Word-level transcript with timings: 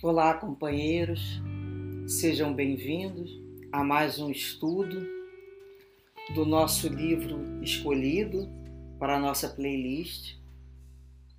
Olá, 0.00 0.32
companheiros, 0.32 1.42
sejam 2.06 2.54
bem-vindos 2.54 3.32
a 3.72 3.82
mais 3.82 4.20
um 4.20 4.30
estudo 4.30 5.04
do 6.36 6.46
nosso 6.46 6.86
livro 6.86 7.60
escolhido 7.64 8.48
para 8.96 9.16
a 9.16 9.18
nossa 9.18 9.48
playlist. 9.48 10.36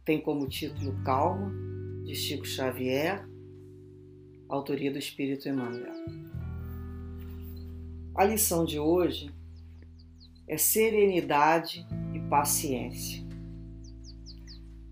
Tem 0.03 0.19
como 0.19 0.49
título 0.49 0.93
Calma, 1.05 1.53
de 2.03 2.13
Chico 2.13 2.45
Xavier, 2.45 3.25
autoria 4.49 4.91
do 4.91 4.99
Espírito 4.99 5.47
Emmanuel. 5.47 5.95
A 8.13 8.25
lição 8.25 8.65
de 8.65 8.77
hoje 8.77 9.31
é 10.49 10.57
serenidade 10.57 11.87
e 12.13 12.19
paciência. 12.27 13.25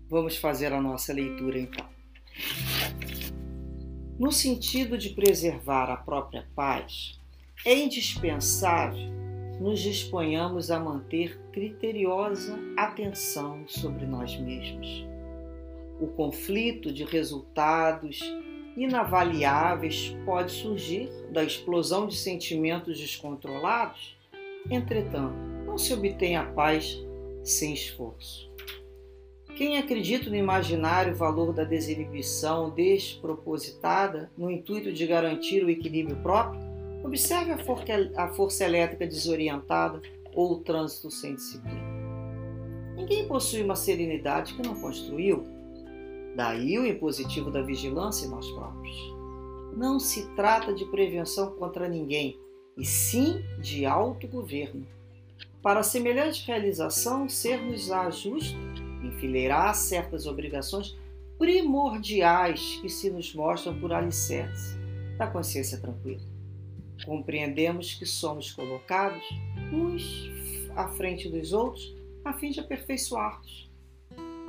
Vamos 0.08 0.38
fazer 0.38 0.72
a 0.72 0.80
nossa 0.80 1.12
leitura 1.12 1.58
então. 1.58 1.86
No 4.18 4.32
sentido 4.32 4.98
de 4.98 5.10
preservar 5.10 5.88
a 5.90 5.96
própria 5.96 6.44
paz, 6.56 7.20
é 7.64 7.72
indispensável 7.72 9.18
nos 9.60 9.80
disponhamos 9.80 10.70
a 10.70 10.78
manter 10.78 11.38
criteriosa 11.52 12.58
atenção 12.76 13.62
sobre 13.66 14.06
nós 14.06 14.36
mesmos. 14.36 15.06
O 16.00 16.06
conflito 16.08 16.92
de 16.92 17.04
resultados 17.04 18.20
inavaliáveis 18.76 20.16
pode 20.24 20.52
surgir 20.52 21.10
da 21.32 21.42
explosão 21.42 22.06
de 22.06 22.16
sentimentos 22.16 22.98
descontrolados, 22.98 24.16
entretanto, 24.70 25.36
não 25.64 25.76
se 25.76 25.92
obtém 25.92 26.36
a 26.36 26.44
paz 26.44 26.96
sem 27.44 27.72
esforço. 27.72 28.47
Quem 29.56 29.76
acredita 29.76 30.30
no 30.30 30.36
imaginário 30.36 31.14
valor 31.14 31.52
da 31.52 31.64
desinibição 31.64 32.70
despropositada 32.70 34.30
no 34.36 34.50
intuito 34.50 34.92
de 34.92 35.06
garantir 35.06 35.64
o 35.64 35.70
equilíbrio 35.70 36.16
próprio, 36.22 36.60
observe 37.04 37.52
a 38.16 38.28
força 38.28 38.64
elétrica 38.64 39.06
desorientada 39.06 40.00
ou 40.34 40.52
o 40.52 40.60
trânsito 40.60 41.10
sem 41.10 41.34
disciplina. 41.34 41.98
Ninguém 42.96 43.26
possui 43.26 43.62
uma 43.62 43.76
serenidade 43.76 44.54
que 44.54 44.62
não 44.62 44.80
construiu 44.80 45.58
Daí 46.38 46.78
o 46.78 46.86
impositivo 46.86 47.50
da 47.50 47.62
vigilância 47.62 48.24
em 48.24 48.30
nós 48.30 48.48
próprios. 48.52 48.96
Não 49.76 49.98
se 49.98 50.24
trata 50.36 50.72
de 50.72 50.84
prevenção 50.84 51.50
contra 51.56 51.88
ninguém, 51.88 52.38
e 52.76 52.84
sim 52.84 53.44
de 53.60 53.84
autogoverno. 53.84 54.86
Para 55.60 55.82
semelhante 55.82 56.46
realização, 56.46 57.28
ser-nos-á 57.28 58.08
justo 58.10 58.56
enfileirar 59.02 59.74
certas 59.74 60.26
obrigações 60.26 60.96
primordiais 61.38 62.78
que 62.80 62.88
se 62.88 63.10
nos 63.10 63.34
mostram 63.34 63.78
por 63.78 63.92
alicerce 63.92 64.76
da 65.16 65.26
consciência 65.26 65.78
tranquila. 65.78 66.22
Compreendemos 67.04 67.94
que 67.94 68.04
somos 68.04 68.52
colocados 68.52 69.22
uns 69.72 70.30
à 70.76 70.88
frente 70.88 71.28
dos 71.28 71.52
outros 71.52 71.94
a 72.24 72.32
fim 72.32 72.50
de 72.50 72.60
aperfeiçoar-nos 72.60 73.68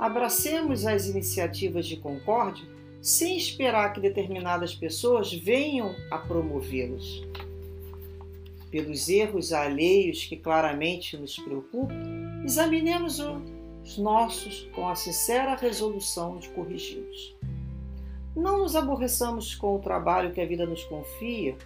abracemos 0.00 0.86
as 0.86 1.06
iniciativas 1.08 1.86
de 1.86 1.98
concórdia 1.98 2.64
sem 3.02 3.36
esperar 3.36 3.92
que 3.92 4.00
determinadas 4.00 4.74
pessoas 4.74 5.32
venham 5.32 5.94
a 6.10 6.16
promovê-los. 6.16 7.22
Pelos 8.70 9.08
erros 9.08 9.52
alheios 9.52 10.24
que 10.24 10.36
claramente 10.36 11.18
nos 11.18 11.36
preocupam, 11.36 12.42
examinemos 12.44 13.20
os 13.90 13.98
nossos 13.98 14.68
com 14.72 14.88
a 14.88 14.94
sincera 14.94 15.56
resolução 15.56 16.38
de 16.38 16.48
corrigi-los. 16.50 17.36
Não 18.36 18.58
nos 18.58 18.76
aborreçamos 18.76 19.56
com 19.56 19.74
o 19.74 19.80
trabalho 19.80 20.32
que 20.32 20.40
a 20.40 20.46
vida 20.46 20.64
nos 20.64 20.84
confia, 20.84 21.56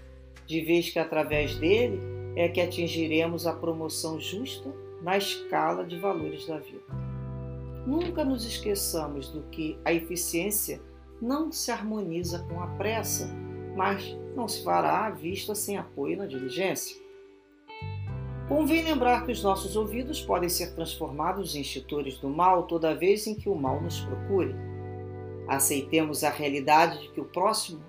de 0.47 0.63
vez 0.63 0.89
que 0.89 0.99
através 0.99 1.55
dele 1.57 2.01
é 2.35 2.49
que 2.49 2.63
atingiremos 2.63 3.47
a 3.47 3.53
promoção 3.53 4.19
justa 4.19 4.73
na 5.03 5.19
escala 5.19 5.85
de 5.85 5.99
valores 5.99 6.47
da 6.47 6.59
vida. 6.59 6.81
Nunca 7.87 8.25
nos 8.25 8.47
esqueçamos 8.47 9.29
do 9.29 9.43
que 9.51 9.79
a 9.85 9.93
eficiência 9.93 10.81
não 11.21 11.53
se 11.53 11.71
harmoniza 11.71 12.47
com 12.49 12.59
a 12.63 12.69
pressa, 12.69 13.29
mas 13.77 14.17
não 14.35 14.49
se 14.49 14.65
fará 14.65 15.05
à 15.07 15.11
vista 15.11 15.55
sem 15.55 15.77
apoio 15.77 16.17
na 16.17 16.27
diligência. 16.27 17.04
Convém 18.49 18.85
lembrar 18.85 19.25
que 19.25 19.33
os 19.33 19.43
nossos 19.43 19.75
ouvidos 19.75 20.21
podem 20.21 20.51
ser 20.51 20.75
transformados 20.75 21.55
em 21.55 21.61
institutores 21.61 22.19
do 22.19 22.29
mal 22.29 22.65
toda 22.65 22.95
vez 22.95 23.27
em 23.27 23.35
que 23.35 23.49
o 23.49 23.55
mal 23.55 23.81
nos 23.81 24.01
procure. 24.01 24.55
Aceitemos 25.49 26.23
a 26.23 26.31
realidade 26.31 27.01
de 27.01 27.09
que 27.11 27.21
o 27.21 27.25
próximo 27.25 27.83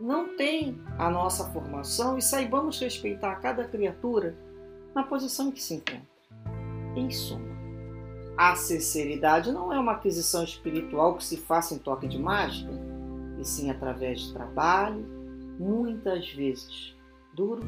não 0.00 0.34
tem 0.34 0.80
a 0.96 1.10
nossa 1.10 1.50
formação 1.52 2.16
e 2.16 2.22
saibamos 2.22 2.80
respeitar 2.80 3.36
cada 3.36 3.64
criatura 3.64 4.34
na 4.94 5.02
posição 5.02 5.48
em 5.48 5.52
que 5.52 5.62
se 5.62 5.74
encontra. 5.74 6.08
Em 6.96 7.10
suma, 7.10 7.58
a 8.36 8.56
sinceridade 8.56 9.52
não 9.52 9.72
é 9.72 9.78
uma 9.78 9.92
aquisição 9.92 10.42
espiritual 10.42 11.16
que 11.16 11.24
se 11.24 11.36
faça 11.36 11.74
em 11.74 11.78
toque 11.78 12.08
de 12.08 12.18
mágica, 12.18 12.72
e 13.38 13.44
sim 13.44 13.70
através 13.70 14.20
de 14.20 14.32
trabalho, 14.32 15.04
muitas 15.58 16.32
vezes 16.32 16.96
duro 17.38 17.62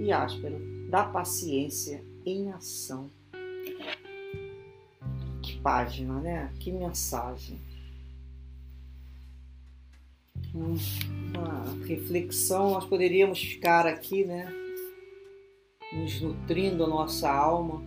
e 0.00 0.10
áspero, 0.10 0.58
da 0.90 1.04
paciência 1.04 2.04
em 2.26 2.50
ação. 2.50 3.08
Que 5.40 5.60
página, 5.60 6.20
né? 6.20 6.52
Que 6.58 6.72
mensagem. 6.72 7.60
Uma 10.52 11.86
reflexão, 11.86 12.72
nós 12.72 12.84
poderíamos 12.84 13.40
ficar 13.40 13.86
aqui, 13.86 14.24
né? 14.24 14.52
Nos 15.92 16.20
nutrindo 16.20 16.84
a 16.84 16.88
nossa 16.88 17.30
alma 17.30 17.80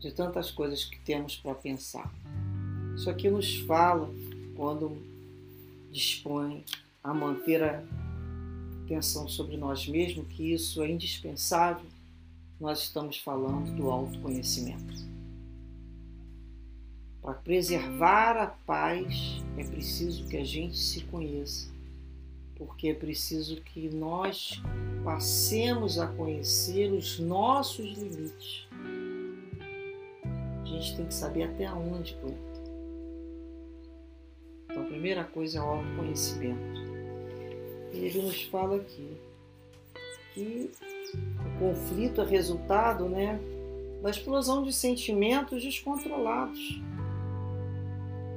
de 0.00 0.10
tantas 0.12 0.50
coisas 0.50 0.84
que 0.86 0.98
temos 1.00 1.36
para 1.36 1.54
pensar. 1.54 2.10
Isso 2.94 3.10
aqui 3.10 3.28
nos 3.28 3.58
fala 3.58 4.10
quando 4.56 4.96
dispõe 5.92 6.64
a 7.04 7.12
manter 7.12 7.62
a 7.62 8.05
atenção 8.86 9.28
sobre 9.28 9.56
nós 9.56 9.86
mesmos, 9.86 10.26
que 10.28 10.52
isso 10.52 10.82
é 10.82 10.88
indispensável. 10.88 11.84
Nós 12.58 12.84
estamos 12.84 13.18
falando 13.18 13.74
do 13.76 13.90
autoconhecimento. 13.90 15.06
Para 17.20 17.34
preservar 17.34 18.36
a 18.36 18.46
paz 18.46 19.42
é 19.58 19.64
preciso 19.64 20.26
que 20.26 20.36
a 20.36 20.44
gente 20.44 20.78
se 20.78 21.02
conheça, 21.02 21.68
porque 22.54 22.88
é 22.88 22.94
preciso 22.94 23.60
que 23.60 23.88
nós 23.88 24.62
passemos 25.04 25.98
a 25.98 26.06
conhecer 26.06 26.92
os 26.92 27.18
nossos 27.18 27.98
limites 27.98 28.66
a 30.76 30.78
gente 30.78 30.96
tem 30.96 31.06
que 31.06 31.14
saber 31.14 31.44
até 31.44 31.70
onde 31.72 32.14
planta. 32.14 32.36
Então, 34.64 34.82
a 34.82 34.86
primeira 34.86 35.24
coisa 35.24 35.58
é 35.58 35.62
o 35.62 35.64
autoconhecimento. 35.64 36.85
Ele 37.92 38.22
nos 38.22 38.42
fala 38.44 38.76
aqui 38.76 39.16
que 40.34 40.70
o 41.14 41.58
conflito 41.58 42.20
é 42.20 42.24
resultado 42.24 43.08
né, 43.08 43.40
da 44.02 44.10
explosão 44.10 44.62
de 44.62 44.72
sentimentos 44.72 45.62
descontrolados, 45.62 46.80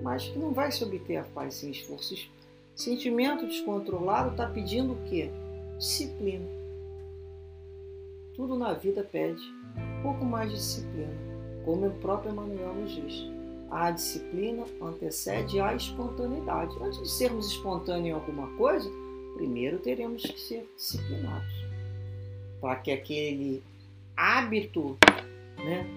mas 0.02 0.28
que 0.28 0.40
não 0.40 0.52
vai 0.52 0.72
se 0.72 0.84
obter 0.84 1.18
a 1.18 1.24
paz 1.24 1.56
sem 1.56 1.72
esforço. 1.72 2.16
Sentimento 2.76 3.46
descontrolado 3.46 4.32
está 4.32 4.48
pedindo 4.48 4.94
o 4.94 5.10
quê? 5.10 5.30
Disciplina. 5.78 6.48
Tudo 8.36 8.56
na 8.56 8.74
vida 8.74 9.04
pede 9.04 9.42
um 9.76 10.02
pouco 10.02 10.24
mais 10.24 10.50
de 10.50 10.56
disciplina 10.56 11.30
como 11.70 11.88
o 11.88 11.92
próprio 12.00 12.32
Emmanuel 12.32 12.74
nos 12.74 12.92
diz. 12.92 13.32
A 13.70 13.92
disciplina 13.92 14.64
antecede 14.82 15.60
a 15.60 15.76
espontaneidade. 15.76 16.76
Antes 16.82 17.00
de 17.00 17.10
sermos 17.10 17.48
espontâneos 17.52 18.08
em 18.08 18.12
alguma 18.12 18.48
coisa, 18.58 18.90
primeiro 19.40 19.80
teremos 19.80 20.22
que 20.22 20.38
ser 20.38 20.70
disciplinados. 20.76 21.54
Para 22.60 22.76
que 22.76 22.92
aquele 22.92 23.64
hábito, 24.16 24.98
né, 25.58 25.88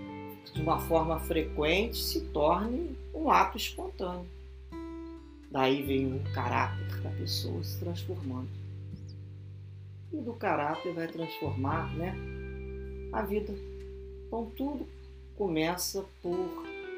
de 0.54 0.62
uma 0.62 0.78
forma 0.78 1.18
frequente, 1.18 1.98
se 1.98 2.20
torne 2.28 2.96
um 3.12 3.28
ato 3.28 3.56
espontâneo. 3.56 4.28
Daí 5.50 5.82
vem 5.82 6.14
o 6.14 6.20
caráter 6.32 7.00
da 7.02 7.10
pessoa 7.10 7.62
se 7.64 7.80
transformando. 7.80 8.48
E 10.12 10.16
do 10.18 10.34
caráter 10.34 10.94
vai 10.94 11.08
transformar 11.08 11.92
né, 11.96 12.14
a 13.12 13.22
vida. 13.22 13.52
Então, 14.26 14.50
tudo 14.56 14.86
começa 15.36 16.04
por 16.22 16.38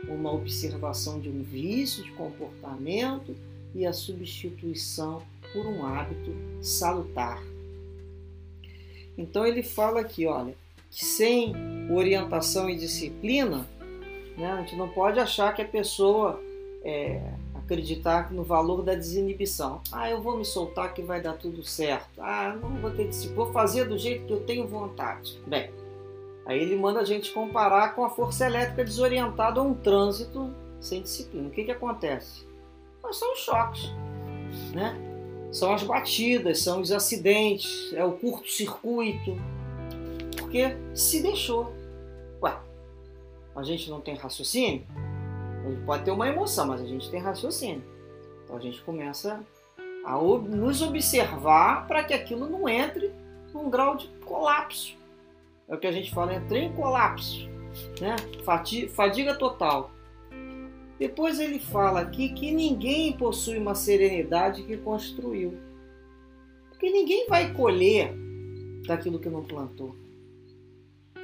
uma 0.08 0.30
observação 0.30 1.18
de 1.18 1.30
um 1.30 1.42
vício 1.42 2.04
de 2.04 2.12
comportamento 2.12 3.34
e 3.74 3.86
a 3.86 3.92
substituição 3.94 5.22
por 5.54 5.64
um 5.64 5.86
hábito 5.86 6.34
salutar. 6.60 7.40
Então 9.16 9.46
ele 9.46 9.62
fala 9.62 10.00
aqui, 10.00 10.26
olha, 10.26 10.54
que 10.90 11.04
sem 11.04 11.54
orientação 11.92 12.68
e 12.68 12.76
disciplina, 12.76 13.64
né, 14.36 14.50
a 14.50 14.60
gente 14.60 14.74
não 14.74 14.88
pode 14.88 15.20
achar 15.20 15.54
que 15.54 15.62
a 15.62 15.64
pessoa, 15.64 16.42
é, 16.82 17.22
acreditar 17.54 18.32
no 18.32 18.42
valor 18.42 18.82
da 18.82 18.94
desinibição. 18.94 19.80
Ah, 19.92 20.10
eu 20.10 20.20
vou 20.20 20.36
me 20.36 20.44
soltar 20.44 20.92
que 20.92 21.00
vai 21.00 21.20
dar 21.20 21.34
tudo 21.34 21.62
certo. 21.62 22.20
Ah, 22.20 22.58
não 22.60 22.76
vou 22.80 22.90
ter 22.90 23.08
disciplina. 23.08 23.44
Vou 23.44 23.52
fazer 23.52 23.84
do 23.84 23.96
jeito 23.96 24.26
que 24.26 24.32
eu 24.32 24.40
tenho 24.40 24.66
vontade. 24.66 25.40
Bem, 25.46 25.70
aí 26.46 26.58
ele 26.58 26.74
manda 26.74 27.00
a 27.00 27.04
gente 27.04 27.32
comparar 27.32 27.94
com 27.94 28.04
a 28.04 28.10
força 28.10 28.44
elétrica 28.44 28.84
desorientada 28.84 29.62
ou 29.62 29.68
um 29.68 29.74
trânsito 29.74 30.52
sem 30.80 31.00
disciplina. 31.00 31.48
O 31.48 31.50
que, 31.52 31.64
que 31.64 31.70
acontece? 31.70 32.44
São 33.12 33.36
choques, 33.36 33.92
né? 34.74 35.13
São 35.54 35.72
as 35.72 35.84
batidas, 35.84 36.58
são 36.58 36.80
os 36.80 36.90
acidentes, 36.90 37.92
é 37.92 38.04
o 38.04 38.10
curto-circuito. 38.10 39.36
Porque 40.36 40.76
se 40.96 41.22
deixou. 41.22 41.72
Ué, 42.42 42.58
a 43.54 43.62
gente 43.62 43.88
não 43.88 44.00
tem 44.00 44.16
raciocínio? 44.16 44.84
A 45.64 45.70
gente 45.70 45.84
pode 45.84 46.02
ter 46.02 46.10
uma 46.10 46.28
emoção, 46.28 46.66
mas 46.66 46.80
a 46.80 46.84
gente 46.84 47.08
tem 47.08 47.20
raciocínio. 47.20 47.84
Então 48.42 48.56
a 48.56 48.60
gente 48.60 48.82
começa 48.82 49.40
a 50.04 50.16
nos 50.16 50.82
observar 50.82 51.86
para 51.86 52.02
que 52.02 52.12
aquilo 52.12 52.50
não 52.50 52.68
entre 52.68 53.12
num 53.54 53.70
grau 53.70 53.96
de 53.96 54.08
colapso. 54.26 54.96
É 55.68 55.74
o 55.76 55.78
que 55.78 55.86
a 55.86 55.92
gente 55.92 56.12
fala, 56.12 56.34
entrei 56.34 56.64
em 56.64 56.72
colapso, 56.72 57.48
né? 58.00 58.16
Fadiga 58.92 59.36
total. 59.36 59.92
Depois 60.98 61.40
ele 61.40 61.58
fala 61.58 62.00
aqui 62.00 62.28
que 62.30 62.50
ninguém 62.52 63.12
possui 63.12 63.58
uma 63.58 63.74
serenidade 63.74 64.62
que 64.62 64.76
construiu. 64.76 65.54
Porque 66.70 66.90
ninguém 66.90 67.26
vai 67.28 67.52
colher 67.52 68.14
daquilo 68.86 69.18
que 69.18 69.28
não 69.28 69.44
plantou. 69.44 69.94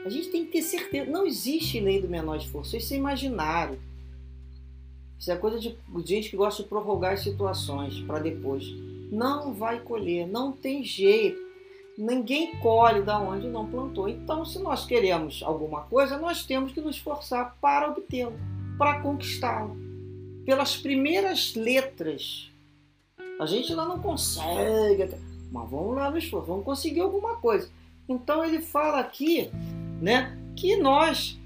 A 0.04 0.08
gente 0.08 0.30
tem 0.30 0.46
que 0.46 0.52
ter 0.52 0.62
certeza. 0.62 1.10
Não 1.10 1.26
existe 1.26 1.78
lei 1.78 2.00
do 2.00 2.08
menor 2.08 2.36
esforço. 2.36 2.76
Isso 2.76 2.94
é 2.94 2.96
imaginário. 2.96 3.78
Isso 5.18 5.30
é 5.30 5.36
coisa 5.36 5.58
de 5.58 5.76
gente 6.06 6.30
que 6.30 6.36
gosta 6.36 6.62
de 6.62 6.68
prorrogar 6.68 7.12
as 7.12 7.20
situações 7.20 8.00
para 8.00 8.20
depois. 8.20 8.64
Não 9.12 9.52
vai 9.52 9.80
colher, 9.80 10.26
não 10.26 10.52
tem 10.52 10.82
jeito. 10.82 11.38
Ninguém 11.98 12.56
colhe 12.60 13.02
da 13.02 13.20
onde 13.20 13.46
não 13.46 13.70
plantou. 13.70 14.08
Então, 14.08 14.46
se 14.46 14.58
nós 14.58 14.86
queremos 14.86 15.42
alguma 15.42 15.82
coisa, 15.82 16.16
nós 16.18 16.46
temos 16.46 16.72
que 16.72 16.80
nos 16.80 16.96
esforçar 16.96 17.58
para 17.60 17.90
obtê-lo, 17.90 18.32
para 18.80 19.00
conquistá-lo. 19.00 19.76
Pelas 20.46 20.74
primeiras 20.74 21.54
letras. 21.54 22.50
A 23.38 23.44
gente 23.44 23.74
lá 23.74 23.84
não 23.84 24.00
consegue, 24.00 25.14
mas 25.52 25.70
vamos 25.70 25.96
lá 25.96 26.10
vamos 26.46 26.64
conseguir 26.64 27.00
alguma 27.00 27.36
coisa. 27.36 27.70
Então 28.08 28.42
ele 28.42 28.62
fala 28.62 29.00
aqui, 29.00 29.50
né, 30.00 30.34
que 30.56 30.78
nós, 30.78 31.38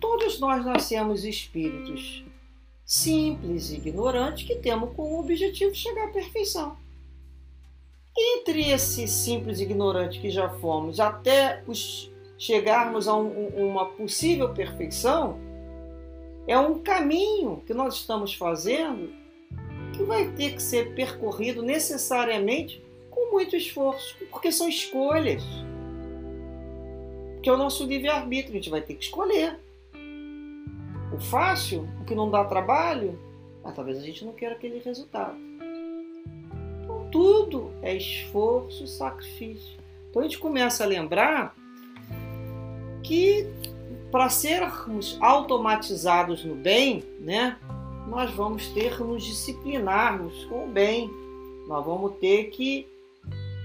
todos 0.00 0.40
nós 0.40 0.64
nascemos 0.64 1.26
espíritos 1.26 2.24
simples 2.86 3.70
e 3.70 3.76
ignorantes 3.76 4.46
que 4.46 4.56
temos 4.56 4.94
como 4.96 5.20
objetivo 5.20 5.74
chegar 5.74 6.08
à 6.08 6.10
perfeição. 6.10 6.78
Entre 8.16 8.70
esse 8.70 9.06
simples 9.06 9.60
e 9.60 9.64
ignorante 9.64 10.20
que 10.20 10.30
já 10.30 10.48
fomos 10.48 11.00
até 11.00 11.62
os 11.66 12.10
chegarmos 12.38 13.06
a 13.08 13.14
um, 13.14 13.48
uma 13.70 13.86
possível 13.86 14.54
perfeição, 14.54 15.51
é 16.46 16.58
um 16.58 16.78
caminho 16.78 17.62
que 17.66 17.74
nós 17.74 17.94
estamos 17.94 18.34
fazendo 18.34 19.12
que 19.92 20.02
vai 20.02 20.30
ter 20.32 20.54
que 20.54 20.62
ser 20.62 20.94
percorrido 20.94 21.62
necessariamente 21.62 22.82
com 23.10 23.30
muito 23.30 23.54
esforço, 23.54 24.16
porque 24.30 24.50
são 24.50 24.68
escolhas. 24.68 25.42
Que 27.42 27.48
é 27.48 27.52
o 27.52 27.56
nosso 27.56 27.84
livre-arbítrio, 27.84 28.52
a 28.52 28.56
gente 28.56 28.70
vai 28.70 28.80
ter 28.80 28.94
que 28.94 29.04
escolher 29.04 29.58
o 31.14 31.20
fácil, 31.20 31.88
o 32.00 32.04
que 32.04 32.14
não 32.14 32.30
dá 32.30 32.44
trabalho, 32.44 33.18
mas 33.62 33.74
talvez 33.74 33.98
a 33.98 34.00
gente 34.00 34.24
não 34.24 34.32
queira 34.32 34.54
aquele 34.54 34.78
resultado. 34.78 35.36
Então, 36.82 37.08
tudo 37.10 37.72
é 37.82 37.94
esforço 37.94 38.84
e 38.84 38.88
sacrifício. 38.88 39.78
Então 40.08 40.20
a 40.20 40.24
gente 40.24 40.38
começa 40.38 40.84
a 40.84 40.86
lembrar 40.86 41.54
que 43.02 43.46
para 44.12 44.28
sermos 44.28 45.16
automatizados 45.20 46.44
no 46.44 46.54
bem, 46.54 47.02
né, 47.18 47.58
nós 48.06 48.30
vamos 48.32 48.68
ter 48.68 48.94
que 48.94 49.02
nos 49.02 49.24
disciplinarmos 49.24 50.44
com 50.44 50.66
o 50.66 50.68
bem. 50.68 51.10
Nós 51.66 51.84
vamos 51.84 52.18
ter 52.18 52.50
que 52.50 52.86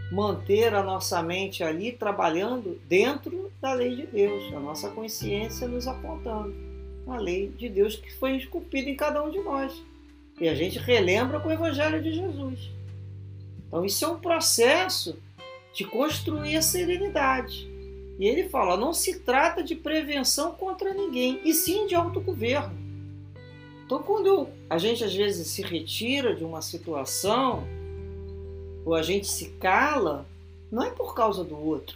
manter 0.09 0.73
a 0.73 0.81
nossa 0.81 1.21
mente 1.21 1.65
ali 1.65 1.91
trabalhando 1.91 2.79
dentro 2.87 3.51
da 3.61 3.73
lei 3.73 3.93
de 3.93 4.07
Deus, 4.07 4.53
a 4.53 4.59
nossa 4.59 4.89
consciência 4.89 5.67
nos 5.67 5.85
apontando 5.85 6.55
a 7.07 7.17
lei 7.17 7.49
de 7.49 7.67
Deus 7.67 7.95
que 7.95 8.13
foi 8.13 8.37
esculpida 8.37 8.89
em 8.89 8.95
cada 8.95 9.21
um 9.21 9.29
de 9.29 9.39
nós. 9.39 9.83
E 10.39 10.47
a 10.47 10.55
gente 10.55 10.79
relembra 10.79 11.39
com 11.41 11.49
o 11.49 11.51
Evangelho 11.51 12.01
de 12.01 12.13
Jesus. 12.13 12.69
Então, 13.67 13.83
isso 13.83 14.05
é 14.05 14.07
um 14.07 14.19
processo 14.19 15.17
de 15.73 15.83
construir 15.83 16.55
a 16.55 16.61
serenidade. 16.61 17.69
E 18.19 18.27
ele 18.27 18.49
fala: 18.49 18.77
não 18.77 18.93
se 18.93 19.19
trata 19.19 19.63
de 19.63 19.75
prevenção 19.75 20.51
contra 20.53 20.93
ninguém, 20.93 21.41
e 21.43 21.53
sim 21.53 21.87
de 21.87 21.95
autogoverno. 21.95 22.75
Então, 23.85 24.03
quando 24.03 24.49
a 24.69 24.77
gente 24.77 25.03
às 25.03 25.15
vezes 25.15 25.47
se 25.47 25.61
retira 25.61 26.35
de 26.35 26.43
uma 26.43 26.61
situação, 26.61 27.63
ou 28.85 28.93
a 28.93 29.01
gente 29.01 29.27
se 29.27 29.49
cala, 29.51 30.25
não 30.71 30.83
é 30.83 30.89
por 30.89 31.13
causa 31.15 31.43
do 31.43 31.57
outro, 31.57 31.95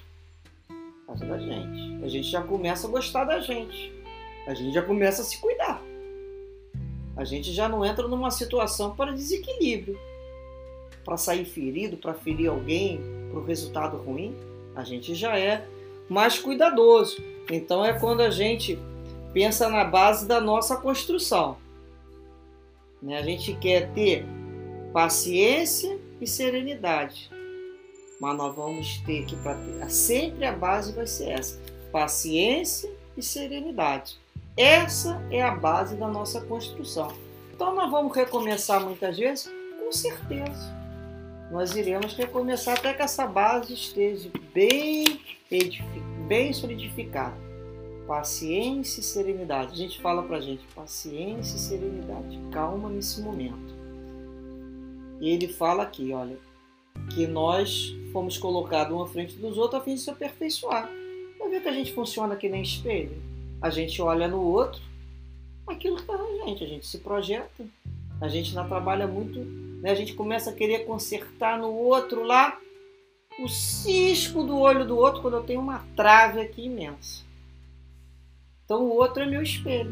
é 0.69 0.73
por 0.73 1.05
causa 1.07 1.25
da 1.25 1.37
gente. 1.37 2.03
A 2.03 2.07
gente 2.07 2.29
já 2.29 2.41
começa 2.41 2.87
a 2.87 2.89
gostar 2.89 3.25
da 3.25 3.39
gente 3.39 4.01
a 4.45 4.53
gente 4.53 4.73
já 4.73 4.81
começa 4.81 5.21
a 5.21 5.25
se 5.25 5.37
cuidar. 5.39 5.81
A 7.15 7.23
gente 7.23 7.51
já 7.51 7.69
não 7.69 7.85
entra 7.85 8.07
numa 8.07 8.31
situação 8.31 8.95
para 8.95 9.11
desequilíbrio, 9.11 9.99
para 11.03 11.17
sair 11.17 11.45
ferido, 11.45 11.97
para 11.97 12.13
ferir 12.13 12.49
alguém, 12.49 12.99
para 13.29 13.39
o 13.39 13.45
resultado 13.45 13.97
ruim. 13.97 14.35
A 14.75 14.83
gente 14.83 15.13
já 15.13 15.37
é 15.37 15.67
mais 16.11 16.37
cuidadoso. 16.37 17.23
Então 17.49 17.85
é 17.85 17.97
quando 17.97 18.19
a 18.19 18.29
gente 18.29 18.77
pensa 19.31 19.69
na 19.69 19.85
base 19.85 20.27
da 20.27 20.41
nossa 20.41 20.75
construção. 20.75 21.55
Né? 23.01 23.17
A 23.17 23.21
gente 23.21 23.53
quer 23.55 23.93
ter 23.93 24.25
paciência 24.91 25.97
e 26.19 26.27
serenidade. 26.27 27.31
Mas 28.19 28.37
nós 28.37 28.53
vamos 28.53 28.97
ter 29.05 29.25
que, 29.25 29.37
ter, 29.37 29.89
sempre 29.89 30.45
a 30.45 30.51
base 30.51 30.91
vai 30.91 31.07
ser 31.07 31.29
essa: 31.29 31.59
paciência 31.93 32.91
e 33.15 33.23
serenidade. 33.23 34.19
Essa 34.57 35.25
é 35.31 35.41
a 35.41 35.51
base 35.51 35.95
da 35.95 36.09
nossa 36.09 36.41
construção. 36.41 37.07
Então 37.55 37.73
nós 37.73 37.89
vamos 37.89 38.13
recomeçar 38.13 38.83
muitas 38.83 39.17
vezes? 39.17 39.49
Com 39.79 39.91
certeza. 39.93 40.80
Nós 41.51 41.75
iremos 41.75 42.13
recomeçar 42.13 42.77
até 42.77 42.93
que 42.93 43.01
essa 43.01 43.27
base 43.27 43.73
esteja 43.73 44.31
bem, 44.53 45.19
bem 46.27 46.53
solidificada. 46.53 47.35
Paciência 48.07 49.01
e 49.01 49.03
serenidade. 49.03 49.73
A 49.73 49.75
gente 49.75 50.01
fala 50.01 50.23
pra 50.23 50.39
gente, 50.39 50.63
paciência 50.73 51.55
e 51.55 51.59
serenidade. 51.59 52.39
Calma 52.51 52.89
nesse 52.89 53.21
momento. 53.21 53.75
E 55.19 55.29
ele 55.29 55.47
fala 55.47 55.83
aqui, 55.83 56.11
olha, 56.13 56.37
que 57.13 57.27
nós 57.27 57.93
fomos 58.11 58.37
colocados 58.37 58.95
um 58.95 59.01
à 59.01 59.07
frente 59.07 59.35
dos 59.35 59.57
outros 59.57 59.81
a 59.81 59.83
fim 59.83 59.95
de 59.95 60.01
se 60.01 60.09
aperfeiçoar. 60.09 60.89
Vai 61.37 61.49
ver 61.49 61.61
que 61.61 61.69
a 61.69 61.73
gente 61.73 61.93
funciona 61.93 62.35
que 62.35 62.49
nem 62.49 62.61
espelho 62.61 63.31
a 63.61 63.69
gente 63.69 64.01
olha 64.01 64.27
no 64.27 64.41
outro 64.41 64.81
aquilo 65.67 65.95
que 65.95 66.01
está 66.01 66.17
na 66.17 66.45
gente, 66.45 66.63
a 66.63 66.67
gente 66.67 66.85
se 66.85 66.97
projeta, 66.97 67.65
a 68.19 68.27
gente 68.27 68.49
ainda 68.49 68.67
trabalha 68.67 69.07
muito, 69.07 69.39
né? 69.81 69.91
a 69.91 69.95
gente 69.95 70.13
começa 70.13 70.49
a 70.49 70.53
querer 70.53 70.85
consertar 70.85 71.57
no 71.57 71.71
outro 71.71 72.23
lá 72.23 72.57
o 73.39 73.47
cisco 73.47 74.43
do 74.43 74.57
olho 74.57 74.85
do 74.85 74.97
outro 74.97 75.21
quando 75.21 75.37
eu 75.37 75.43
tenho 75.43 75.61
uma 75.61 75.85
trave 75.95 76.39
aqui 76.39 76.65
imensa. 76.65 77.23
Então 78.65 78.83
o 78.83 78.95
outro 78.95 79.23
é 79.23 79.25
meu 79.25 79.41
espelho. 79.41 79.91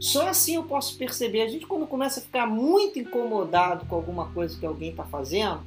Só 0.00 0.28
assim 0.28 0.56
eu 0.56 0.64
posso 0.64 0.96
perceber. 0.98 1.42
A 1.42 1.48
gente, 1.48 1.66
quando 1.66 1.86
começa 1.86 2.20
a 2.20 2.22
ficar 2.22 2.46
muito 2.46 2.98
incomodado 2.98 3.86
com 3.86 3.94
alguma 3.94 4.30
coisa 4.32 4.58
que 4.58 4.66
alguém 4.66 4.90
está 4.90 5.04
fazendo, 5.04 5.64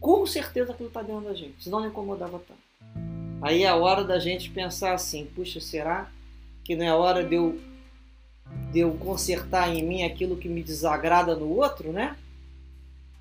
com 0.00 0.26
certeza 0.26 0.72
aquilo 0.72 0.88
está 0.88 1.02
dentro 1.02 1.24
da 1.24 1.34
gente, 1.34 1.62
senão 1.62 1.80
não 1.80 1.88
incomodava 1.88 2.40
tanto. 2.40 2.60
Aí 3.42 3.64
é 3.64 3.68
a 3.68 3.76
hora 3.76 4.04
da 4.04 4.18
gente 4.18 4.50
pensar 4.50 4.94
assim: 4.94 5.26
puxa, 5.34 5.60
será 5.60 6.10
que 6.64 6.74
não 6.74 6.84
é 6.84 6.94
hora 6.94 7.22
de 7.22 7.34
eu, 7.34 7.60
de 8.72 8.80
eu 8.80 8.92
consertar 8.94 9.74
em 9.74 9.82
mim 9.82 10.02
aquilo 10.02 10.36
que 10.36 10.48
me 10.48 10.62
desagrada 10.62 11.34
no 11.36 11.48
outro, 11.48 11.92
né? 11.92 12.16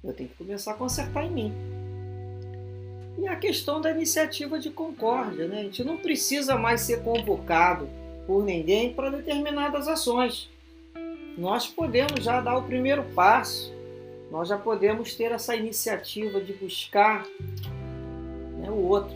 Eu 0.04 0.14
tenho 0.14 0.30
que 0.30 0.36
começar 0.36 0.72
a 0.72 0.76
consertar 0.76 1.26
em 1.26 1.30
mim. 1.30 1.54
E 3.18 3.28
a 3.28 3.36
questão 3.36 3.82
da 3.82 3.92
iniciativa 3.92 4.58
de 4.58 4.70
concórdia, 4.70 5.48
né? 5.48 5.60
A 5.60 5.64
gente 5.64 5.84
não 5.84 5.98
precisa 5.98 6.58
mais 6.58 6.82
ser 6.82 7.04
convocado 7.04 7.88
por 8.26 8.44
ninguém 8.44 8.94
para 8.94 9.10
determinadas 9.10 9.88
ações. 9.88 10.50
Nós 11.38 11.68
podemos 11.68 12.24
já 12.24 12.40
dar 12.40 12.58
o 12.58 12.64
primeiro 12.64 13.04
passo, 13.14 13.74
nós 14.32 14.48
já 14.48 14.58
podemos 14.58 15.14
ter 15.14 15.32
essa 15.32 15.56
iniciativa 15.56 16.40
de 16.40 16.54
buscar 16.54 17.26
né, 18.58 18.70
o 18.70 18.88
outro. 18.88 19.16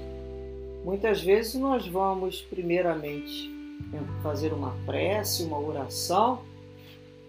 Muitas 0.83 1.21
vezes 1.21 1.55
nós 1.55 1.87
vamos, 1.87 2.41
primeiramente, 2.41 3.54
fazer 4.21 4.53
uma 4.53 4.71
prece, 4.85 5.43
uma 5.43 5.59
oração, 5.59 6.41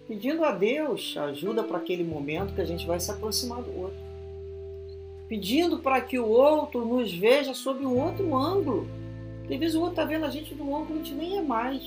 pedindo 0.07 0.43
a 0.43 0.51
Deus 0.51 1.15
ajuda 1.17 1.63
para 1.63 1.77
aquele 1.77 2.03
momento 2.03 2.53
que 2.53 2.61
a 2.61 2.65
gente 2.65 2.85
vai 2.85 2.99
se 2.99 3.11
aproximar 3.11 3.61
do 3.61 3.79
outro. 3.79 3.97
Pedindo 5.27 5.79
para 5.79 5.99
que 6.01 6.17
o 6.17 6.27
outro 6.27 6.85
nos 6.85 7.13
veja 7.13 7.53
sob 7.53 7.85
um 7.85 8.01
outro 8.01 8.35
ângulo. 8.35 8.87
Às 9.43 9.57
vezes 9.57 9.75
o 9.75 9.79
outro 9.79 9.93
está 9.93 10.05
vendo 10.05 10.25
a 10.25 10.29
gente 10.29 10.55
de 10.55 10.61
um 10.61 10.75
ângulo 10.75 10.87
que 10.87 10.93
a 10.93 11.03
gente 11.03 11.13
nem 11.15 11.37
é 11.37 11.41
mais. 11.41 11.83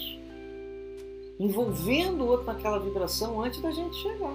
Envolvendo 1.39 2.23
o 2.23 2.29
outro 2.29 2.47
naquela 2.47 2.79
vibração 2.79 3.43
antes 3.43 3.61
da 3.61 3.71
gente 3.71 3.97
chegar. 3.97 4.35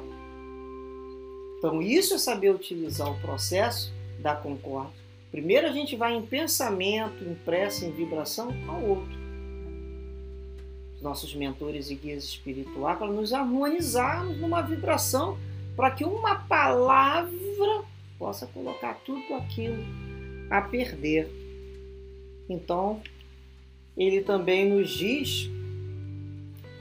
Então, 1.58 1.82
isso 1.82 2.15
é 2.15 2.17
saber 2.17 2.50
utilizar 2.50 3.10
o 3.10 3.20
processo 3.22 3.94
da 4.20 4.36
concórdia. 4.36 4.94
Primeiro 5.32 5.67
a 5.67 5.72
gente 5.72 5.96
vai 5.96 6.15
em 6.15 6.22
pensamento, 6.22 7.24
em 7.24 7.36
prece, 7.36 7.86
em 7.86 7.91
vibração 7.91 8.50
ao 8.67 8.82
outro. 8.82 9.25
Os 10.96 11.02
nossos 11.02 11.36
mentores 11.36 11.90
e 11.90 11.96
guias 11.96 12.24
espirituais 12.24 12.98
para 12.98 13.08
nos 13.08 13.34
harmonizarmos 13.34 14.38
numa 14.38 14.62
vibração 14.62 15.38
para 15.75 15.92
que 15.92 16.06
uma 16.06 16.36
palavra 16.36 17.84
possa 18.18 18.48
colocar 18.48 18.94
tudo 19.06 19.34
aquilo 19.36 19.84
a 20.50 20.62
perder. 20.62 21.30
Então, 22.50 23.02
ele 23.98 24.22
também 24.22 24.70
nos 24.70 24.90
diz 24.90 25.50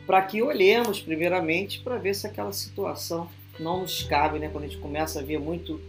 para 0.06 0.23
que 0.23 0.42
olhemos 0.42 1.00
primeiramente 1.00 1.80
para 1.80 1.97
ver 1.97 2.14
se 2.14 2.26
aquela 2.26 2.52
situação 2.52 3.28
não 3.59 3.80
nos 3.80 4.02
cabe, 4.02 4.38
né? 4.38 4.49
Quando 4.49 4.64
a 4.64 4.66
gente 4.68 4.80
começa 4.80 5.21
a 5.21 5.23
ver 5.23 5.38
muito 5.38 5.80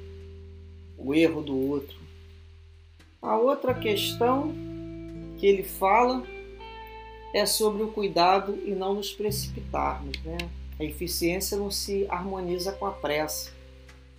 o 0.97 1.13
erro 1.13 1.41
do 1.41 1.57
outro. 1.57 1.97
A 3.21 3.37
outra 3.37 3.73
questão 3.73 4.53
que 5.37 5.45
ele 5.45 5.63
fala 5.63 6.23
é 7.35 7.45
sobre 7.45 7.83
o 7.83 7.89
cuidado 7.89 8.57
e 8.65 8.71
não 8.71 8.93
nos 8.93 9.11
precipitarmos, 9.11 10.17
né? 10.23 10.37
A 10.79 10.85
eficiência 10.85 11.57
não 11.57 11.69
se 11.69 12.07
harmoniza 12.07 12.71
com 12.71 12.85
a 12.85 12.91
pressa, 12.91 13.51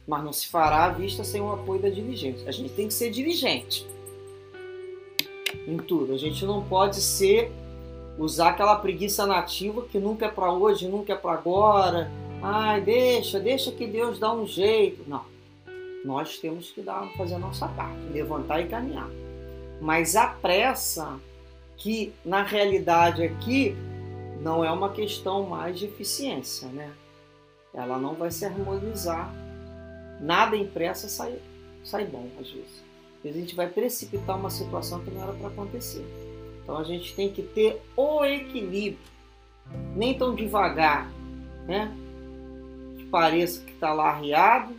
mas 0.06 0.22
não 0.22 0.34
se 0.34 0.48
fará 0.48 0.84
à 0.84 0.90
vista 0.90 1.24
sem 1.24 1.40
o 1.40 1.50
apoio 1.50 1.80
da 1.80 1.88
diligência. 1.88 2.46
A 2.46 2.52
gente 2.52 2.74
tem 2.74 2.88
que 2.88 2.92
ser 2.92 3.08
diligente 3.08 3.86
em 5.66 5.78
tudo. 5.78 6.12
A 6.12 6.18
gente 6.18 6.44
não 6.44 6.62
pode 6.62 6.96
ser 6.96 7.50
usar 8.18 8.50
aquela 8.50 8.76
preguiça 8.76 9.26
nativa 9.26 9.86
que 9.90 9.98
nunca 9.98 10.26
é 10.26 10.30
para 10.30 10.52
hoje, 10.52 10.86
nunca 10.86 11.14
é 11.14 11.16
para 11.16 11.32
agora. 11.32 12.10
Ai, 12.42 12.82
deixa, 12.82 13.40
deixa 13.40 13.72
que 13.72 13.86
Deus 13.86 14.18
dá 14.18 14.30
um 14.30 14.46
jeito. 14.46 15.08
Não. 15.08 15.24
Nós 16.04 16.36
temos 16.36 16.70
que 16.70 16.82
dar, 16.82 17.10
fazer 17.16 17.36
a 17.36 17.38
nossa 17.38 17.66
parte, 17.66 17.98
levantar 18.12 18.60
e 18.60 18.68
caminhar. 18.68 19.08
Mas 19.80 20.14
a 20.14 20.26
pressa, 20.26 21.18
que 21.76 22.12
na 22.24 22.42
realidade 22.42 23.22
aqui 23.22 23.76
não 24.40 24.64
é 24.64 24.70
uma 24.70 24.90
questão 24.90 25.44
mais 25.44 25.78
de 25.78 25.86
eficiência, 25.86 26.68
né? 26.68 26.92
Ela 27.74 27.98
não 27.98 28.14
vai 28.14 28.30
se 28.30 28.44
harmonizar. 28.44 29.32
Nada 30.20 30.56
em 30.56 30.66
pressa 30.66 31.08
sai, 31.08 31.38
sai 31.84 32.06
bom, 32.06 32.28
às 32.40 32.50
vezes. 32.50 32.84
Às 33.16 33.22
vezes 33.22 33.36
a 33.36 33.40
gente 33.40 33.54
vai 33.54 33.68
precipitar 33.68 34.38
uma 34.38 34.50
situação 34.50 35.04
que 35.04 35.10
não 35.10 35.22
era 35.22 35.32
para 35.32 35.48
acontecer. 35.48 36.04
Então 36.62 36.78
a 36.78 36.84
gente 36.84 37.14
tem 37.14 37.30
que 37.30 37.42
ter 37.42 37.80
o 37.96 38.24
equilíbrio, 38.24 38.98
nem 39.94 40.16
tão 40.16 40.34
devagar, 40.34 41.10
né? 41.66 41.94
Que 42.96 43.04
pareça 43.04 43.62
que 43.64 43.72
está 43.72 43.92
lá 43.92 44.10
arriado 44.10 44.74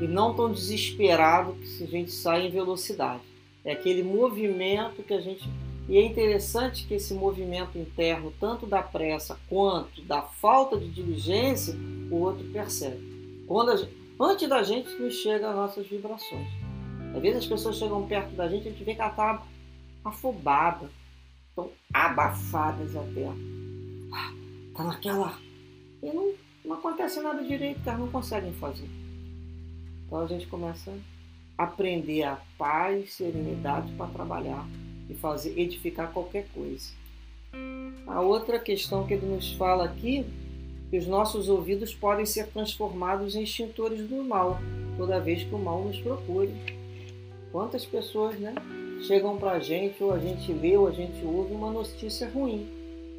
e 0.00 0.06
não 0.06 0.34
tão 0.34 0.50
desesperado 0.50 1.54
que 1.54 1.84
a 1.84 1.86
gente 1.86 2.10
sai 2.10 2.46
em 2.46 2.50
velocidade. 2.50 3.22
É 3.64 3.72
aquele 3.72 4.02
movimento 4.02 5.02
que 5.02 5.12
a 5.12 5.20
gente. 5.20 5.48
E 5.90 5.98
é 5.98 6.06
interessante 6.06 6.86
que 6.86 6.94
esse 6.94 7.12
movimento 7.12 7.76
interno, 7.76 8.32
tanto 8.38 8.64
da 8.64 8.80
pressa 8.80 9.36
quanto 9.48 10.00
da 10.02 10.22
falta 10.22 10.78
de 10.78 10.88
diligência, 10.88 11.74
o 12.08 12.14
outro 12.14 12.44
percebe. 12.52 13.44
Quando 13.44 13.76
gente... 13.76 13.98
Antes 14.20 14.48
da 14.48 14.62
gente 14.62 14.88
nos 15.00 15.14
chega 15.14 15.50
as 15.50 15.56
nossas 15.56 15.88
vibrações. 15.88 16.46
Às 17.12 17.20
vezes 17.20 17.38
as 17.38 17.46
pessoas 17.46 17.76
chegam 17.76 18.06
perto 18.06 18.36
da 18.36 18.46
gente 18.48 18.66
e 18.66 18.68
a 18.68 18.70
gente 18.70 18.84
vê 18.84 18.94
que 18.94 19.00
ela 19.00 19.10
está 19.10 19.42
afobada, 20.04 20.88
estão 21.48 21.72
abafadas 21.92 22.94
até. 22.94 23.28
Está 24.68 24.84
naquela. 24.84 25.36
E 26.04 26.12
não, 26.12 26.34
não 26.66 26.76
acontece 26.76 27.20
nada 27.20 27.42
direito, 27.42 27.80
elas 27.84 27.98
não 27.98 28.08
conseguem 28.08 28.52
fazer. 28.52 28.88
Então 30.06 30.20
a 30.20 30.26
gente 30.28 30.46
começa 30.46 30.96
a 31.58 31.64
aprender 31.64 32.22
a 32.22 32.38
paz, 32.56 33.14
serenidade 33.14 33.90
para 33.94 34.06
trabalhar 34.12 34.64
e 35.10 35.14
fazer 35.14 35.58
edificar 35.58 36.12
qualquer 36.12 36.46
coisa. 36.54 36.92
A 38.06 38.20
outra 38.20 38.58
questão 38.58 39.06
que 39.06 39.14
ele 39.14 39.26
nos 39.26 39.52
fala 39.52 39.84
aqui, 39.84 40.24
que 40.88 40.96
os 40.96 41.06
nossos 41.06 41.48
ouvidos 41.48 41.94
podem 41.94 42.24
ser 42.24 42.46
transformados 42.48 43.34
em 43.34 43.42
extintores 43.42 44.08
do 44.08 44.22
mal, 44.24 44.58
toda 44.96 45.20
vez 45.20 45.42
que 45.42 45.54
o 45.54 45.58
mal 45.58 45.84
nos 45.84 45.98
procure. 45.98 46.52
Quantas 47.52 47.84
pessoas, 47.84 48.38
né, 48.38 48.54
chegam 49.06 49.36
para 49.36 49.52
a 49.52 49.60
gente, 49.60 50.02
ou 50.02 50.12
a 50.12 50.18
gente 50.18 50.52
lê, 50.52 50.76
ou 50.76 50.86
a 50.86 50.92
gente 50.92 51.24
ouve 51.24 51.52
uma 51.52 51.70
notícia 51.70 52.28
ruim. 52.28 52.68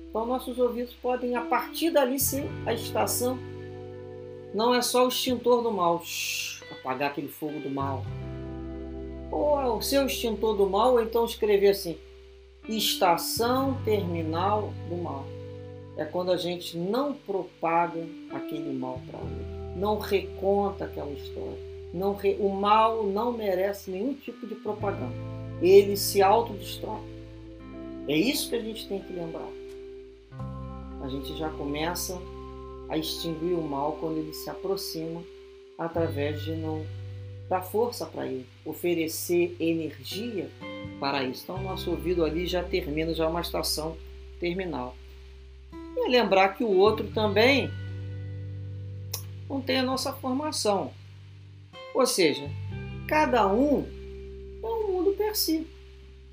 Então 0.10 0.26
nossos 0.26 0.58
ouvidos 0.58 0.94
podem, 0.94 1.36
a 1.36 1.42
partir 1.42 1.92
dali, 1.92 2.20
ser 2.20 2.46
a 2.66 2.74
estação. 2.74 3.38
Não 4.54 4.74
é 4.74 4.82
só 4.82 5.06
o 5.06 5.10
extintor 5.10 5.64
do 5.64 5.72
mal. 5.72 6.04
Apagar 6.70 7.12
aquele 7.12 7.30
fogo 7.30 7.60
do 7.60 7.70
mal. 7.70 8.04
Ou 9.32 9.60
é 9.62 9.70
o 9.70 9.82
seu 9.82 10.06
extintor 10.06 10.56
do 10.58 10.70
mal, 10.70 10.94
ou 10.94 11.02
então 11.02 11.24
escrever 11.26 11.70
assim: 11.70 11.98
estação 12.68 13.78
terminal 13.84 14.74
do 14.90 14.98
mal. 14.98 15.26
É 15.98 16.06
quando 16.06 16.32
a 16.32 16.38
gente 16.38 16.78
não 16.78 17.14
propaga 17.14 18.02
aquele 18.32 18.74
mal 18.74 19.00
para 19.10 19.20
outro, 19.20 19.46
não 19.76 19.98
reconta 19.98 20.86
aquela 20.86 21.12
história. 21.12 21.72
Não. 21.94 22.18
O 22.40 22.50
mal 22.50 23.04
não 23.04 23.32
merece 23.32 23.92
nenhum 23.92 24.14
tipo 24.14 24.48
de 24.48 24.56
propaganda. 24.56 25.14
Ele 25.62 25.96
se 25.98 26.22
autodestrói. 26.22 27.02
É 28.08 28.16
isso 28.16 28.50
que 28.50 28.56
a 28.56 28.62
gente 28.62 28.88
tem 28.88 29.00
que 29.00 29.14
lembrar. 29.14 29.50
A 31.04 31.08
gente 31.08 31.38
já 31.38 31.50
começa 31.50 32.20
a 32.90 32.98
extinguir 32.98 33.54
o 33.54 33.62
mal 33.62 33.98
quando 34.00 34.18
ele 34.18 34.34
se 34.34 34.50
aproxima 34.50 35.22
através 35.78 36.42
de 36.44 36.56
não 36.56 36.86
dar 37.52 37.62
força 37.62 38.06
para 38.06 38.26
ele, 38.26 38.46
oferecer 38.64 39.58
energia 39.60 40.50
para 41.02 41.22
isso. 41.22 41.44
Então, 41.44 41.62
nosso 41.62 41.92
ouvido 41.92 42.24
ali 42.24 42.48
já 42.48 42.64
termina, 42.64 43.14
já 43.14 43.26
é 43.26 43.28
uma 43.28 43.42
estação 43.42 43.98
terminal. 44.40 44.96
E 45.98 46.08
lembrar 46.08 46.56
que 46.56 46.64
o 46.64 46.78
outro 46.78 47.08
também 47.10 47.70
tem 49.66 49.80
a 49.80 49.84
nossa 49.84 50.14
formação. 50.14 50.94
Ou 51.94 52.08
seja, 52.08 52.50
cada 53.06 53.46
um 53.54 53.86
é 54.64 54.66
um 54.66 54.94
mundo 54.94 55.12
per 55.12 55.36
si. 55.36 55.68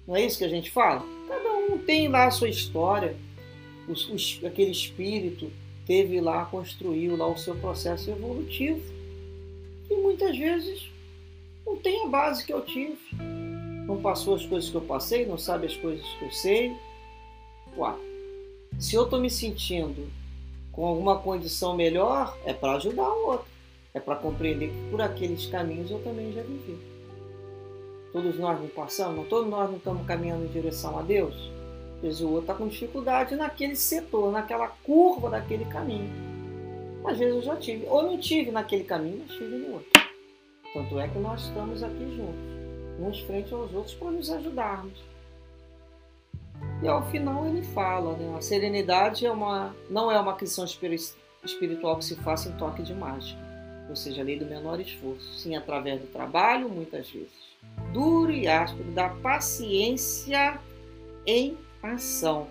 Não 0.06 0.14
é 0.14 0.24
isso 0.24 0.38
que 0.38 0.44
a 0.44 0.48
gente 0.48 0.70
fala? 0.70 1.04
Cada 1.26 1.50
um 1.52 1.78
tem 1.78 2.06
lá 2.06 2.26
a 2.26 2.30
sua 2.30 2.48
história, 2.48 3.16
aquele 4.46 4.70
espírito 4.70 5.50
teve 5.84 6.20
lá, 6.20 6.44
construiu 6.44 7.16
lá 7.16 7.26
o 7.26 7.36
seu 7.36 7.56
processo 7.56 8.08
evolutivo 8.08 8.80
e 9.90 9.96
muitas 9.96 10.38
vezes 10.38 10.96
não 11.68 11.76
tem 11.76 12.06
a 12.06 12.08
base 12.08 12.44
que 12.44 12.52
eu 12.52 12.62
tive. 12.62 12.98
Não 13.86 14.00
passou 14.00 14.34
as 14.34 14.44
coisas 14.46 14.70
que 14.70 14.76
eu 14.76 14.80
passei, 14.80 15.26
não 15.26 15.38
sabe 15.38 15.66
as 15.66 15.76
coisas 15.76 16.06
que 16.18 16.24
eu 16.24 16.32
sei. 16.32 16.76
Ué, 17.76 17.94
se 18.78 18.94
eu 18.94 19.04
estou 19.04 19.20
me 19.20 19.30
sentindo 19.30 20.08
com 20.72 20.86
alguma 20.86 21.18
condição 21.18 21.76
melhor, 21.76 22.36
é 22.44 22.52
para 22.52 22.72
ajudar 22.72 23.08
o 23.08 23.26
outro. 23.26 23.46
É 23.94 24.00
para 24.00 24.16
compreender 24.16 24.68
que 24.68 24.90
por 24.90 25.00
aqueles 25.00 25.46
caminhos 25.46 25.90
eu 25.90 26.02
também 26.02 26.32
já 26.32 26.42
vivi. 26.42 26.78
Todos 28.12 28.38
nós 28.38 28.58
não 28.60 28.68
passamos, 28.68 29.28
todos 29.28 29.50
nós 29.50 29.68
não 29.70 29.76
estamos 29.76 30.06
caminhando 30.06 30.44
em 30.44 30.48
direção 30.48 30.98
a 30.98 31.02
Deus. 31.02 31.34
Às 32.06 32.20
o 32.20 32.28
outro 32.28 32.42
está 32.42 32.54
com 32.54 32.68
dificuldade 32.68 33.34
naquele 33.34 33.74
setor, 33.74 34.30
naquela 34.30 34.68
curva 34.68 35.30
daquele 35.30 35.64
caminho. 35.64 36.10
Às 37.04 37.18
vezes 37.18 37.34
eu 37.34 37.42
já 37.42 37.56
tive, 37.56 37.86
ou 37.86 38.02
não 38.02 38.18
tive 38.18 38.50
naquele 38.50 38.84
caminho, 38.84 39.24
mas 39.26 39.36
tive 39.36 39.56
no 39.56 39.74
outro. 39.74 40.07
Tanto 40.72 40.98
é 40.98 41.08
que 41.08 41.18
nós 41.18 41.42
estamos 41.42 41.82
aqui 41.82 42.16
juntos, 42.16 43.00
uns 43.00 43.20
frente 43.20 43.52
aos 43.52 43.72
outros, 43.72 43.94
para 43.94 44.10
nos 44.10 44.30
ajudarmos. 44.30 45.02
E 46.82 46.88
ao 46.88 47.02
final 47.10 47.46
ele 47.46 47.62
fala, 47.62 48.16
né? 48.16 48.36
A 48.36 48.40
serenidade 48.40 49.26
é 49.26 49.30
uma, 49.30 49.74
não 49.88 50.10
é 50.10 50.18
uma 50.18 50.36
questão 50.36 50.64
espiritual 50.64 51.96
que 51.96 52.04
se 52.04 52.16
faça 52.16 52.48
em 52.48 52.52
toque 52.52 52.82
de 52.82 52.94
mágica, 52.94 53.40
ou 53.88 53.96
seja, 53.96 54.22
lei 54.22 54.38
do 54.38 54.46
menor 54.46 54.80
esforço, 54.80 55.38
sim 55.38 55.56
através 55.56 56.00
do 56.00 56.06
trabalho, 56.08 56.68
muitas 56.68 57.10
vezes. 57.10 57.48
Duro 57.92 58.32
e 58.32 58.46
áspero, 58.46 58.90
da 58.92 59.08
paciência 59.08 60.60
em 61.26 61.56
ação. 61.82 62.48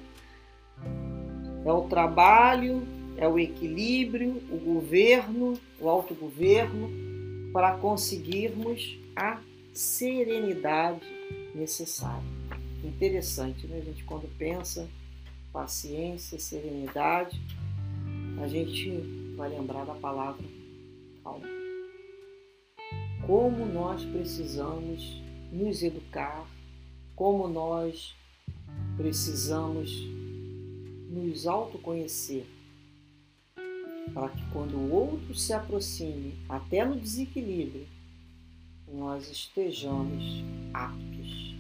É 1.66 1.72
o 1.72 1.82
trabalho 1.84 2.82
é 3.18 3.28
o 3.28 3.40
equilíbrio, 3.40 4.42
o 4.52 4.58
governo, 4.58 5.60
o 5.80 5.90
autogoverno, 5.90 6.88
para 7.52 7.78
conseguirmos 7.78 8.98
a 9.16 9.42
serenidade 9.74 11.06
necessária. 11.54 12.24
Interessante, 12.84 13.68
né? 13.68 13.78
A 13.78 13.82
gente 13.82 14.04
quando 14.04 14.28
pensa 14.38 14.88
paciência, 15.52 16.40
serenidade, 16.40 17.42
a 18.42 18.48
gente 18.48 19.34
vai 19.36 19.50
lembrar 19.50 19.86
da 19.86 19.96
palavra 19.96 20.46
calma. 21.24 21.48
Como 23.26 23.66
nós 23.66 24.06
precisamos 24.06 25.22
nos 25.52 25.82
educar, 25.82 26.48
como 27.16 27.48
nós 27.48 28.16
precisamos 28.96 30.08
nos 31.10 31.48
autoconhecer, 31.48 32.46
para 34.14 34.30
que 34.30 34.44
quando 34.52 34.76
o 34.76 34.92
outro 34.92 35.36
se 35.36 35.54
aproxime, 35.54 36.36
até 36.48 36.84
no 36.86 37.00
desequilíbrio, 37.00 37.86
nós 38.88 39.30
estejamos 39.30 40.44
aptos 40.74 41.56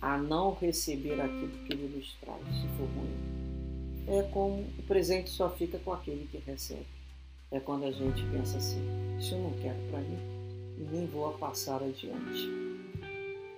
a 0.00 0.18
não 0.18 0.54
receber 0.54 1.20
aquilo 1.20 1.64
que 1.64 1.72
ele 1.72 1.96
nos 1.96 2.14
traz, 2.20 2.42
se 2.42 2.68
for 2.76 2.86
ruim. 2.86 3.36
É 4.08 4.22
como 4.30 4.62
o 4.78 4.82
presente 4.82 5.30
só 5.30 5.50
fica 5.50 5.78
com 5.78 5.92
aquele 5.92 6.26
que 6.26 6.38
recebe. 6.38 6.86
É 7.50 7.58
quando 7.58 7.84
a 7.84 7.90
gente 7.90 8.22
pensa 8.30 8.58
assim: 8.58 8.82
isso 9.18 9.34
eu 9.34 9.42
não 9.42 9.52
quero 9.54 9.78
para 9.90 10.00
mim 10.00 10.36
nem 10.78 11.06
vou 11.06 11.32
passar 11.32 11.82
adiante. 11.82 12.50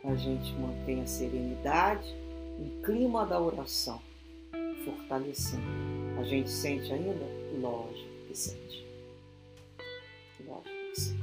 A 0.04 0.14
gente 0.14 0.52
mantém 0.54 1.02
a 1.02 1.06
serenidade, 1.06 2.14
um 2.58 2.82
clima 2.82 3.26
da 3.26 3.40
oração, 3.40 4.00
fortalecendo. 4.84 5.62
A 6.18 6.22
gente 6.24 6.48
sente 6.48 6.92
ainda? 6.92 7.37
Lógico 7.60 8.08
que 8.28 8.36
sente. 8.36 8.86
Lógico 10.46 10.68
que 10.94 11.00
sente. 11.00 11.22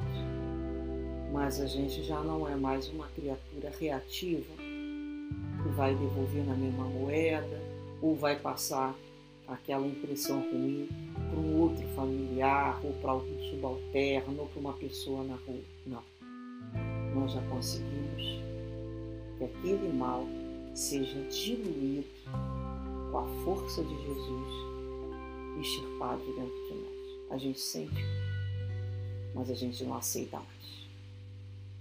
Mas 1.31 1.61
a 1.61 1.65
gente 1.65 2.03
já 2.03 2.19
não 2.21 2.47
é 2.47 2.55
mais 2.55 2.89
uma 2.89 3.07
criatura 3.09 3.71
reativa 3.79 4.53
que 4.57 5.69
vai 5.75 5.95
devolver 5.95 6.45
na 6.45 6.55
mesma 6.55 6.83
moeda 6.83 7.61
ou 8.01 8.15
vai 8.15 8.37
passar 8.37 8.93
aquela 9.47 9.87
impressão 9.87 10.41
ruim 10.51 10.89
para 11.29 11.39
um 11.39 11.61
outro 11.61 11.87
familiar 11.89 12.79
ou 12.83 12.91
para 12.93 13.11
algum 13.11 13.39
subalterno 13.49 14.41
ou 14.41 14.47
para 14.47 14.59
uma 14.59 14.73
pessoa 14.73 15.23
na 15.23 15.35
rua. 15.35 15.61
Não. 15.85 16.03
Nós 17.15 17.31
já 17.31 17.41
conseguimos 17.43 18.41
que 19.37 19.45
aquele 19.45 19.93
mal 19.93 20.25
seja 20.73 21.21
diluído 21.29 22.07
com 23.11 23.19
a 23.19 23.27
força 23.45 23.81
de 23.83 23.95
Jesus 24.03 24.74
extirpado 25.59 26.23
dentro 26.25 26.67
de 26.67 26.73
nós. 26.75 27.31
A 27.31 27.37
gente 27.37 27.59
sente, 27.59 28.03
mas 29.33 29.49
a 29.49 29.55
gente 29.55 29.83
não 29.83 29.95
aceita 29.95 30.37
mais. 30.37 30.87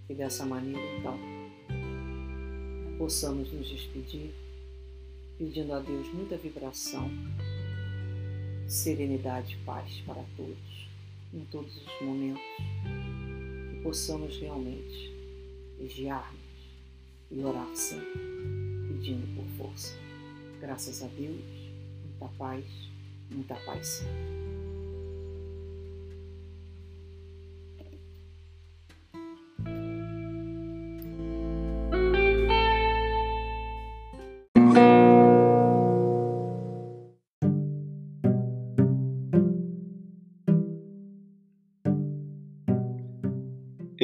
E 0.09 0.15
dessa 0.15 0.45
maneira, 0.45 0.81
então, 0.99 1.19
possamos 2.99 3.53
nos 3.53 3.69
despedir 3.69 4.33
pedindo 5.39 5.73
a 5.73 5.81
Deus 5.81 6.07
muita 6.13 6.37
vibração, 6.37 7.11
serenidade 8.69 9.55
e 9.55 9.65
paz 9.65 10.01
para 10.07 10.23
todos, 10.37 10.89
em 11.33 11.45
todos 11.47 11.77
os 11.77 12.07
momentos, 12.07 12.43
que 13.71 13.81
possamos 13.83 14.39
realmente 14.39 15.13
vigiar-nos 15.79 16.41
e 17.31 17.43
orar 17.43 17.75
sempre, 17.75 18.21
pedindo 18.89 19.27
por 19.35 19.45
força. 19.57 19.99
Graças 20.61 21.03
a 21.03 21.09
Deus, 21.09 21.43
muita 22.05 22.29
paz, 22.39 22.65
muita 23.31 23.55
paz. 23.57 24.05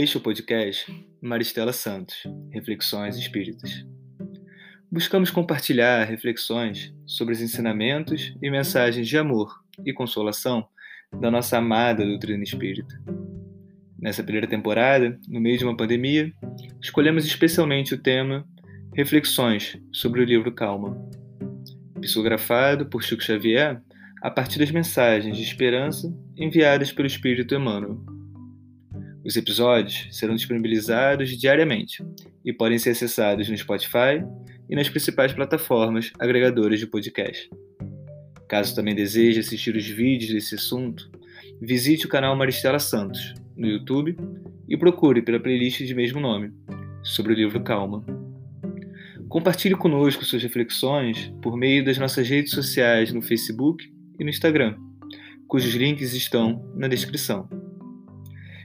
Este 0.02 0.16
é 0.16 0.18
o 0.18 0.22
podcast 0.22 1.06
Maristela 1.20 1.74
Santos, 1.74 2.22
Reflexões 2.50 3.16
Espíritas. 3.16 3.85
Buscamos 4.90 5.30
compartilhar 5.30 6.04
reflexões 6.04 6.90
sobre 7.20 7.35
os 7.35 7.42
ensinamentos 7.42 8.35
e 8.40 8.50
mensagens 8.50 9.06
de 9.06 9.18
amor 9.18 9.62
e 9.85 9.92
consolação 9.92 10.66
da 11.20 11.30
nossa 11.30 11.59
amada 11.59 12.02
doutrina 12.02 12.42
espírita. 12.42 12.98
Nessa 13.98 14.22
primeira 14.22 14.46
temporada, 14.46 15.20
no 15.28 15.38
meio 15.38 15.59
de 15.59 15.64
uma 15.64 15.76
pandemia, 15.76 16.33
escolhemos 16.80 17.26
especialmente 17.26 17.92
o 17.92 17.98
tema 17.98 18.48
Reflexões 18.96 19.78
sobre 19.92 20.22
o 20.22 20.24
livro 20.24 20.50
Calma, 20.50 20.96
psicografado 22.00 22.87
por 22.87 23.02
Chico 23.02 23.22
Xavier 23.22 23.83
a 24.22 24.30
partir 24.30 24.59
das 24.59 24.70
mensagens 24.70 25.37
de 25.37 25.42
esperança 25.42 26.11
enviadas 26.35 26.90
pelo 26.90 27.06
Espírito 27.06 27.54
Emmanuel. 27.54 28.02
Os 29.22 29.37
episódios 29.37 30.09
serão 30.11 30.35
disponibilizados 30.35 31.38
diariamente 31.38 32.02
e 32.42 32.50
podem 32.50 32.78
ser 32.78 32.90
acessados 32.90 33.46
no 33.46 33.59
Spotify 33.59 34.24
e 34.70 34.76
nas 34.76 34.88
principais 34.88 35.33
plataformas 35.33 36.12
agregadoras 36.18 36.78
de 36.78 36.87
podcast. 36.87 37.50
Caso 38.48 38.74
também 38.74 38.94
deseje 38.94 39.40
assistir 39.40 39.74
os 39.74 39.87
vídeos 39.87 40.33
desse 40.33 40.54
assunto, 40.54 41.11
visite 41.61 42.06
o 42.06 42.09
canal 42.09 42.37
Maristela 42.37 42.78
Santos 42.78 43.35
no 43.56 43.66
YouTube 43.66 44.16
e 44.68 44.76
procure 44.76 45.20
pela 45.20 45.40
playlist 45.40 45.83
de 45.83 45.94
mesmo 45.94 46.20
nome, 46.20 46.52
sobre 47.02 47.33
o 47.33 47.37
livro 47.37 47.61
Calma. 47.62 48.04
Compartilhe 49.28 49.74
conosco 49.74 50.24
suas 50.24 50.42
reflexões 50.42 51.33
por 51.42 51.56
meio 51.56 51.85
das 51.85 51.98
nossas 51.98 52.28
redes 52.28 52.52
sociais 52.52 53.12
no 53.12 53.20
Facebook 53.20 53.92
e 54.18 54.24
no 54.24 54.30
Instagram, 54.30 54.76
cujos 55.48 55.74
links 55.74 56.14
estão 56.14 56.64
na 56.76 56.87
descrição. 56.87 57.48